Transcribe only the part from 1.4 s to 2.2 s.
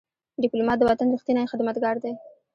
خدمتګار دی.